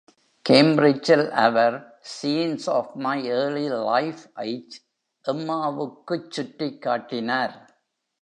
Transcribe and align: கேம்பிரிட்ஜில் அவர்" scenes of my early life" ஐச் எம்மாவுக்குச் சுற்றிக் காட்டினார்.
கேம்பிரிட்ஜில் 0.49 1.29
அவர்" 1.29 1.75
scenes 2.11 2.67
of 2.67 2.87
my 2.95 3.17
early 3.29 3.67
life" 3.67 4.21
ஐச் 4.35 4.77
எம்மாவுக்குச் 5.25 6.29
சுற்றிக் 6.29 6.81
காட்டினார். 6.81 7.55